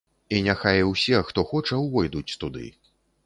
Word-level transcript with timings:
І 0.35 0.37
няхай 0.45 0.79
усе, 0.91 1.19
хто 1.27 1.45
хоча, 1.51 1.79
увойдуць 1.83 2.37
туды. 2.45 2.65